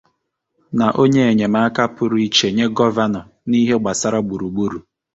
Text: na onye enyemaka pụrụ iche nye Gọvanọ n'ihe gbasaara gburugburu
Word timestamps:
na 0.77 0.87
onye 1.01 1.21
enyemaka 1.31 1.81
pụrụ 1.95 2.17
iche 2.27 2.47
nye 2.55 2.65
Gọvanọ 2.77 3.21
n'ihe 3.49 3.75
gbasaara 3.81 4.19
gburugburu 4.27 4.79